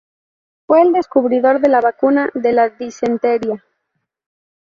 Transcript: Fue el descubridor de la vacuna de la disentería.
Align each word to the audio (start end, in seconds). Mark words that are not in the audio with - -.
Fue 0.65 0.81
el 0.81 0.93
descubridor 0.93 1.59
de 1.61 1.69
la 1.69 1.79
vacuna 1.79 2.31
de 2.33 2.53
la 2.53 2.69
disentería. 2.69 3.63